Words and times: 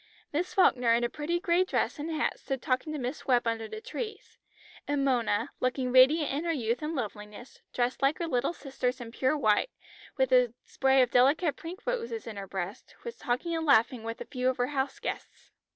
Miss 0.33 0.51
Falkner 0.55 0.95
in 0.95 1.03
a 1.03 1.09
pretty 1.09 1.39
grey 1.39 1.63
dress 1.63 1.99
and 1.99 2.09
hat 2.09 2.39
stood 2.39 2.59
talking 2.59 2.91
to 2.91 2.97
Miss 2.97 3.27
Webb 3.27 3.45
under 3.45 3.67
the 3.67 3.79
trees, 3.81 4.39
and 4.87 5.05
Mona, 5.05 5.51
looking 5.59 5.91
radiant 5.91 6.31
in 6.33 6.43
her 6.43 6.51
youth 6.51 6.81
and 6.81 6.95
loveliness, 6.95 7.61
dressed 7.71 8.01
like 8.01 8.17
her 8.17 8.25
little 8.25 8.51
sisters 8.51 8.99
in 8.99 9.11
pure 9.11 9.37
white, 9.37 9.69
with 10.17 10.31
a 10.33 10.55
spray 10.65 11.03
of 11.03 11.11
delicate 11.11 11.55
pink 11.55 11.85
roses 11.85 12.25
in 12.25 12.35
her 12.37 12.47
breast, 12.47 12.95
was 13.03 13.17
talking 13.17 13.55
and 13.55 13.67
laughing 13.67 14.01
with 14.03 14.19
a 14.19 14.25
few 14.25 14.49
of 14.49 14.57
her 14.57 14.67
house 14.73 14.97
guests. 14.97 15.51